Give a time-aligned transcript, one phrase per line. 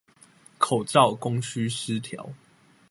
[0.57, 2.31] 口罩供需失調